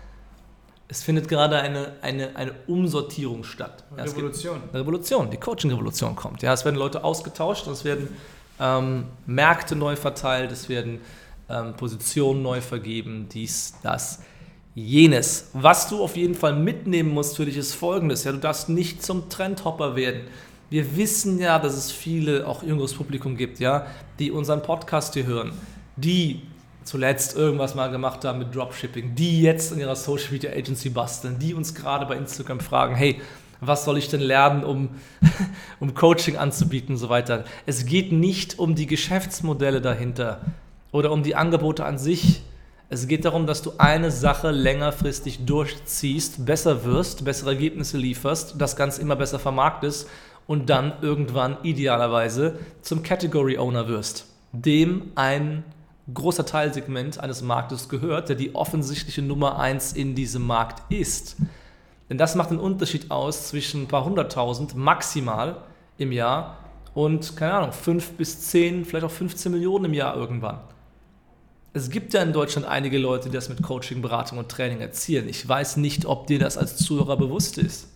es 0.90 1.04
findet 1.04 1.28
gerade 1.28 1.60
eine, 1.60 1.94
eine, 2.02 2.36
eine 2.36 2.54
Umsortierung 2.68 3.44
statt. 3.44 3.84
Ja, 3.98 4.04
Revolution. 4.04 4.62
Eine 4.72 4.82
Revolution, 4.82 5.30
die 5.30 5.38
Coaching-Revolution 5.38 6.16
kommt. 6.16 6.42
Ja, 6.42 6.54
es 6.54 6.64
werden 6.64 6.78
Leute 6.78 7.04
ausgetauscht, 7.04 7.68
es 7.68 7.84
werden 7.84 8.08
ähm, 8.60 9.06
Märkte 9.26 9.76
neu 9.76 9.96
verteilt, 9.98 10.52
es 10.52 10.70
werden 10.70 11.02
ähm, 11.50 11.74
Positionen 11.76 12.42
neu 12.42 12.62
vergeben, 12.62 13.28
dies, 13.32 13.76
das, 13.84 14.20
jenes. 14.76 15.50
Was 15.54 15.90
du 15.90 16.02
auf 16.02 16.16
jeden 16.16 16.36
Fall 16.36 16.56
mitnehmen 16.56 17.10
musst 17.14 17.36
für 17.36 17.46
dich 17.46 17.58
ist 17.58 17.74
folgendes: 17.74 18.24
ja, 18.24 18.32
Du 18.32 18.38
darfst 18.38 18.70
nicht 18.70 19.04
zum 19.04 19.30
Trendhopper 19.30 19.96
werden. 19.96 20.22
Wir 20.70 20.96
wissen 20.96 21.40
ja, 21.40 21.60
dass 21.60 21.76
es 21.76 21.92
viele, 21.92 22.48
auch 22.48 22.64
jüngeres 22.64 22.94
Publikum 22.94 23.38
gibt, 23.38 23.60
ja, 23.60 23.88
die 24.20 24.32
unseren 24.32 24.62
Podcast 24.62 25.14
hier 25.14 25.26
hören, 25.26 25.54
die 25.96 26.42
zuletzt 26.88 27.36
irgendwas 27.36 27.76
mal 27.76 27.92
gemacht 27.92 28.24
haben 28.24 28.40
mit 28.40 28.56
Dropshipping, 28.56 29.14
die 29.14 29.42
jetzt 29.42 29.74
in 29.74 29.80
ihrer 29.80 29.98
Social 29.98 30.32
Media 30.32 30.52
Agency 30.52 30.90
basteln, 30.90 31.38
die 31.38 31.54
uns 31.54 31.76
gerade 31.76 32.06
bei 32.06 32.16
Instagram 32.16 32.62
fragen, 32.62 32.96
hey, 32.96 33.22
was 33.60 33.84
soll 33.84 33.98
ich 33.98 34.08
denn 34.08 34.22
lernen, 34.22 34.64
um, 34.64 34.90
um 35.82 35.94
Coaching 35.94 36.38
anzubieten 36.38 36.96
und 36.96 36.98
so 36.98 37.10
weiter. 37.10 37.44
Es 37.66 37.86
geht 37.86 38.14
nicht 38.14 38.58
um 38.58 38.74
die 38.76 38.88
Geschäftsmodelle 38.88 39.82
dahinter 39.82 40.42
oder 40.92 41.12
um 41.12 41.24
die 41.24 41.36
Angebote 41.36 41.84
an 41.84 41.98
sich. 41.98 42.42
Es 42.90 43.08
geht 43.10 43.26
darum, 43.26 43.48
dass 43.48 43.62
du 43.62 43.74
eine 43.80 44.10
Sache 44.10 44.52
längerfristig 44.52 45.46
durchziehst, 45.46 46.46
besser 46.46 46.86
wirst, 46.86 47.26
bessere 47.26 47.50
Ergebnisse 47.50 47.98
lieferst, 47.98 48.56
das 48.60 48.78
Ganze 48.78 49.02
immer 49.02 49.18
besser 49.18 49.40
vermarktest 49.40 50.08
und 50.46 50.70
dann 50.70 50.94
irgendwann 51.02 51.58
idealerweise 51.64 52.60
zum 52.82 53.04
Category 53.04 53.58
Owner 53.58 53.90
wirst, 53.90 54.28
dem 54.54 55.12
ein 55.16 55.66
großer 56.14 56.46
Teilsegment 56.46 57.20
eines 57.20 57.42
Marktes 57.42 57.90
gehört, 57.90 58.30
der 58.30 58.36
die 58.36 58.56
offensichtliche 58.56 59.22
Nummer 59.22 59.60
1 59.60 59.94
in 59.94 60.16
diesem 60.16 60.46
Markt 60.46 60.92
ist. 60.92 61.38
Denn 62.10 62.18
das 62.18 62.36
macht 62.36 62.50
einen 62.50 62.60
Unterschied 62.60 63.12
aus 63.12 63.50
zwischen 63.50 63.84
ein 63.84 63.88
paar 63.88 64.06
hunderttausend 64.06 64.76
maximal 64.76 65.64
im 65.98 66.12
Jahr 66.12 66.58
und, 66.94 67.36
keine 67.36 67.54
Ahnung, 67.54 67.74
5 67.74 68.14
bis 68.14 68.42
10, 68.50 68.86
vielleicht 68.86 69.06
auch 69.06 69.12
15 69.12 69.52
Millionen 69.52 69.86
im 69.86 69.94
Jahr 69.94 70.16
irgendwann. 70.16 70.62
Es 71.74 71.90
gibt 71.90 72.14
ja 72.14 72.24
in 72.24 72.34
Deutschland 72.34 72.68
einige 72.68 72.98
Leute, 72.98 73.30
die 73.30 73.36
das 73.36 73.50
mit 73.50 73.62
Coaching, 73.62 74.02
Beratung 74.02 74.40
und 74.40 74.50
Training 74.50 74.80
erzielen. 74.80 75.30
Ich 75.30 75.48
weiß 75.48 75.78
nicht, 75.78 76.06
ob 76.06 76.26
dir 76.28 76.40
das 76.40 76.58
als 76.58 76.78
Zuhörer 76.78 77.18
bewusst 77.18 77.58
ist. 77.58 77.90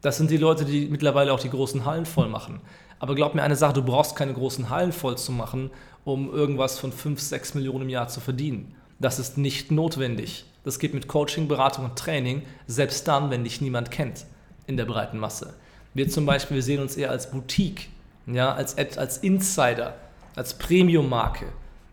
Das 0.00 0.16
sind 0.16 0.30
die 0.30 0.38
Leute, 0.38 0.64
die 0.64 0.86
mittlerweile 0.86 1.32
auch 1.32 1.40
die 1.40 1.50
großen 1.50 1.84
Hallen 1.84 2.06
voll 2.06 2.28
machen. 2.28 2.60
Aber 3.00 3.14
glaub 3.14 3.34
mir 3.34 3.42
eine 3.42 3.56
Sache, 3.56 3.72
du 3.72 3.82
brauchst 3.82 4.14
keine 4.14 4.34
großen 4.34 4.70
Hallen 4.70 4.92
voll 4.92 5.18
zu 5.18 5.32
machen, 5.32 5.70
um 6.04 6.32
irgendwas 6.32 6.78
von 6.78 6.92
5, 6.92 7.20
6 7.20 7.54
Millionen 7.54 7.82
im 7.82 7.88
Jahr 7.88 8.08
zu 8.08 8.20
verdienen. 8.20 8.74
Das 9.00 9.18
ist 9.18 9.38
nicht 9.38 9.70
notwendig. 9.70 10.44
Das 10.62 10.78
geht 10.78 10.92
mit 10.92 11.08
Coaching, 11.08 11.48
Beratung 11.48 11.86
und 11.86 11.98
Training, 11.98 12.42
selbst 12.66 13.08
dann, 13.08 13.30
wenn 13.30 13.44
dich 13.44 13.62
niemand 13.62 13.90
kennt 13.90 14.26
in 14.66 14.76
der 14.76 14.84
breiten 14.84 15.18
Masse. 15.18 15.54
Wir 15.94 16.08
zum 16.10 16.26
Beispiel, 16.26 16.56
wir 16.56 16.62
sehen 16.62 16.82
uns 16.82 16.96
eher 16.96 17.10
als 17.10 17.30
Boutique, 17.30 17.88
ja, 18.26 18.52
als, 18.52 18.76
als 18.76 19.18
Insider, 19.18 19.94
als 20.36 20.58
Premium-Marke. 20.58 21.46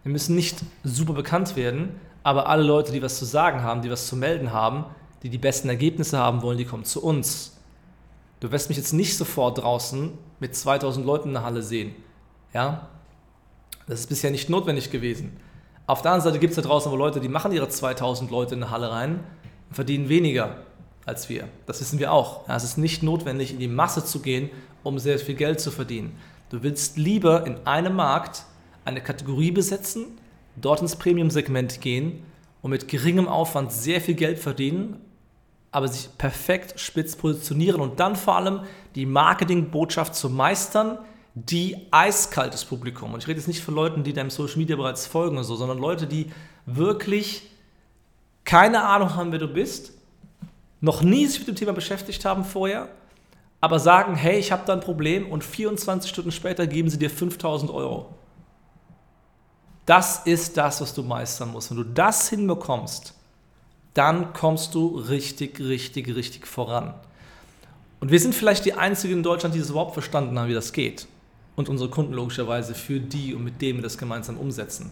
Wir 0.03 0.11
müssen 0.11 0.35
nicht 0.35 0.57
super 0.83 1.13
bekannt 1.13 1.55
werden, 1.55 1.95
aber 2.23 2.49
alle 2.49 2.63
Leute, 2.63 2.91
die 2.91 3.01
was 3.01 3.17
zu 3.17 3.25
sagen 3.25 3.63
haben, 3.63 3.81
die 3.81 3.89
was 3.89 4.07
zu 4.07 4.17
melden 4.17 4.51
haben, 4.51 4.85
die 5.23 5.29
die 5.29 5.37
besten 5.37 5.69
Ergebnisse 5.69 6.17
haben 6.17 6.41
wollen, 6.41 6.57
die 6.57 6.65
kommen 6.65 6.83
zu 6.83 7.01
uns. 7.01 7.57
Du 8.41 8.51
wirst 8.51 8.67
mich 8.67 8.77
jetzt 8.77 8.93
nicht 8.93 9.17
sofort 9.17 9.59
draußen 9.59 10.11
mit 10.39 10.55
2000 10.55 11.05
Leuten 11.05 11.29
in 11.29 11.33
der 11.35 11.43
Halle 11.43 11.61
sehen. 11.61 11.95
Ja? 12.53 12.89
Das 13.87 13.99
ist 13.99 14.07
bisher 14.07 14.31
nicht 14.31 14.49
notwendig 14.49 14.91
gewesen. 14.91 15.37
Auf 15.85 16.01
der 16.01 16.11
anderen 16.11 16.31
Seite 16.31 16.39
gibt 16.39 16.51
es 16.51 16.55
da 16.55 16.61
draußen 16.61 16.89
aber 16.89 16.97
Leute, 16.97 17.21
die 17.21 17.29
machen 17.29 17.51
ihre 17.53 17.69
2000 17.69 18.29
Leute 18.29 18.55
in 18.55 18.59
der 18.59 18.71
Halle 18.71 18.91
rein 18.91 19.21
und 19.69 19.75
verdienen 19.75 20.09
weniger 20.09 20.57
als 21.05 21.29
wir. 21.29 21.47
Das 21.65 21.79
wissen 21.79 21.99
wir 21.99 22.11
auch. 22.11 22.47
Ja, 22.49 22.57
es 22.57 22.65
ist 22.65 22.77
nicht 22.77 23.01
notwendig, 23.01 23.53
in 23.53 23.59
die 23.59 23.69
Masse 23.69 24.03
zu 24.03 24.19
gehen, 24.19 24.49
um 24.83 24.99
sehr 24.99 25.17
viel 25.17 25.35
Geld 25.35 25.61
zu 25.61 25.71
verdienen. 25.71 26.17
Du 26.49 26.63
willst 26.63 26.97
lieber 26.97 27.45
in 27.45 27.65
einem 27.65 27.95
Markt 27.95 28.43
eine 28.83 29.01
Kategorie 29.01 29.51
besetzen, 29.51 30.05
dort 30.57 30.81
ins 30.81 30.97
Premium-Segment 30.97 31.79
gehen 31.81 32.23
und 32.61 32.71
mit 32.71 32.87
geringem 32.89 33.27
Aufwand 33.27 33.71
sehr 33.71 34.01
viel 34.01 34.15
Geld 34.15 34.39
verdienen, 34.39 34.99
aber 35.71 35.87
sich 35.87 36.09
perfekt 36.17 36.79
spitz 36.79 37.15
positionieren 37.15 37.81
und 37.81 37.99
dann 37.99 38.15
vor 38.15 38.35
allem 38.35 38.61
die 38.95 39.05
Marketingbotschaft 39.05 40.15
zu 40.15 40.29
meistern, 40.29 40.97
die 41.35 41.87
eiskaltes 41.91 42.65
Publikum, 42.65 43.13
und 43.13 43.21
ich 43.21 43.27
rede 43.27 43.39
jetzt 43.39 43.47
nicht 43.47 43.63
von 43.63 43.75
Leuten, 43.75 44.03
die 44.03 44.13
deinem 44.13 44.31
Social 44.31 44.57
Media 44.57 44.75
bereits 44.75 45.05
folgen 45.05 45.37
oder 45.37 45.43
so, 45.43 45.55
sondern 45.55 45.77
Leute, 45.77 46.07
die 46.07 46.31
wirklich 46.65 47.43
keine 48.43 48.83
Ahnung 48.83 49.15
haben, 49.15 49.31
wer 49.31 49.39
du 49.39 49.47
bist, 49.47 49.91
noch 50.79 51.01
nie 51.01 51.25
sich 51.27 51.39
mit 51.39 51.49
dem 51.49 51.55
Thema 51.55 51.73
beschäftigt 51.73 52.23
haben 52.25 52.43
vorher, 52.43 52.89
aber 53.59 53.79
sagen, 53.79 54.15
hey, 54.15 54.39
ich 54.39 54.51
habe 54.51 54.63
da 54.65 54.73
ein 54.73 54.79
Problem 54.79 55.29
und 55.29 55.43
24 55.43 56.09
Stunden 56.09 56.31
später 56.31 56.65
geben 56.65 56.89
sie 56.89 56.97
dir 56.97 57.09
5000 57.09 57.71
Euro. 57.71 58.15
Das 59.85 60.25
ist 60.25 60.57
das, 60.57 60.81
was 60.81 60.93
du 60.93 61.03
meistern 61.03 61.51
musst. 61.51 61.71
Wenn 61.71 61.77
du 61.77 61.83
das 61.83 62.29
hinbekommst, 62.29 63.13
dann 63.97 64.33
kommst 64.33 64.75
du 64.75 64.97
richtig, 64.97 65.59
richtig, 65.59 66.15
richtig 66.15 66.45
voran. 66.45 66.93
Und 67.99 68.11
wir 68.11 68.19
sind 68.19 68.35
vielleicht 68.35 68.65
die 68.65 68.73
Einzigen 68.73 69.15
in 69.15 69.23
Deutschland, 69.23 69.55
die 69.55 69.59
das 69.59 69.71
überhaupt 69.71 69.93
verstanden 69.93 70.37
haben, 70.37 70.49
wie 70.49 70.53
das 70.53 70.71
geht. 70.71 71.07
Und 71.55 71.67
unsere 71.67 71.89
Kunden 71.89 72.13
logischerweise 72.13 72.75
für 72.75 72.99
die 72.99 73.33
und 73.33 73.43
mit 73.43 73.61
denen 73.61 73.79
wir 73.79 73.83
das 73.83 73.97
gemeinsam 73.97 74.37
umsetzen. 74.37 74.91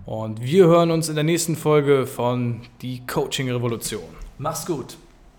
und 0.06 0.42
wir 0.42 0.68
hören 0.68 0.92
uns 0.92 1.10
in 1.10 1.16
der 1.16 1.26
nächsten 1.26 1.58
Folge 1.58 2.08
von 2.08 2.62
Die 2.82 3.06
Coaching 3.06 3.52
Revolution. 3.52 4.04
Mach's 4.38 4.66
gut. 4.66 4.96